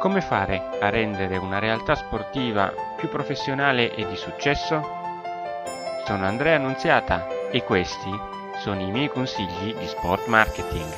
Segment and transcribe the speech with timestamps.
[0.00, 4.80] Come fare a rendere una realtà sportiva più professionale e di successo?
[6.06, 8.10] Sono Andrea Annunziata e questi
[8.60, 10.90] sono i miei consigli di sport marketing.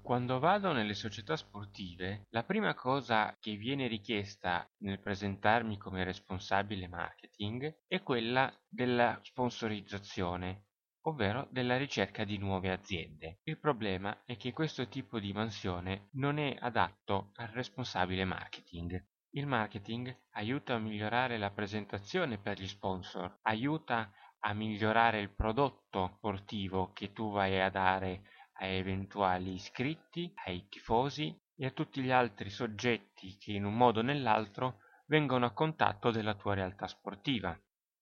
[0.00, 6.88] Quando vado nelle società sportive, la prima cosa che viene richiesta nel presentarmi come responsabile
[6.88, 10.67] marketing è quella della sponsorizzazione
[11.02, 13.40] ovvero della ricerca di nuove aziende.
[13.44, 19.02] Il problema è che questo tipo di mansione non è adatto al responsabile marketing.
[19.30, 26.14] Il marketing aiuta a migliorare la presentazione per gli sponsor, aiuta a migliorare il prodotto
[26.16, 28.22] sportivo che tu vai a dare
[28.60, 34.00] a eventuali iscritti, ai tifosi e a tutti gli altri soggetti che in un modo
[34.00, 37.58] o nell'altro vengono a contatto della tua realtà sportiva.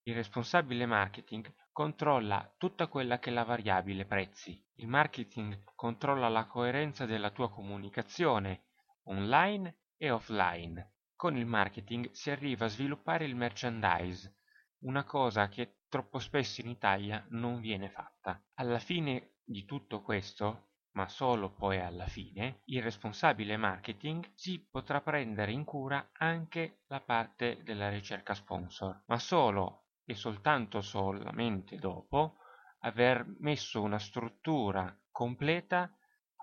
[0.09, 4.64] Il responsabile marketing controlla tutta quella che è la variabile prezzi.
[4.77, 8.66] Il marketing controlla la coerenza della tua comunicazione
[9.06, 10.92] online e offline.
[11.17, 14.36] Con il marketing si arriva a sviluppare il merchandise,
[14.84, 18.41] una cosa che troppo spesso in Italia non viene fatta.
[18.55, 25.00] Alla fine di tutto questo, ma solo poi alla fine, il responsabile marketing si potrà
[25.00, 32.36] prendere in cura anche la parte della ricerca sponsor, ma solo e soltanto solamente dopo
[32.80, 35.92] aver messo una struttura completa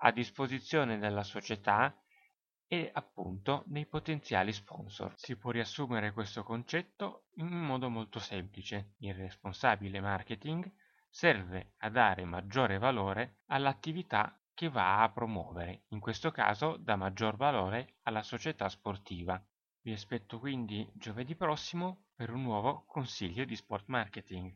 [0.02, 1.98] a disposizione della società
[2.66, 5.14] e appunto nei potenziali sponsor.
[5.16, 8.94] Si può riassumere questo concetto in modo molto semplice.
[8.98, 10.70] Il responsabile marketing
[11.08, 17.36] serve a dare maggiore valore all'attività che va a promuovere, in questo caso dà maggior
[17.36, 19.42] valore alla società sportiva.
[19.84, 24.50] Vi aspetto quindi giovedì prossimo per un nuovo consiglio di sport marketing.